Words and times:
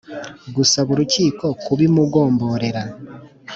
Gusaba 0.55 0.89
urukiko 0.95 1.45
kubimugomborera 1.63 2.83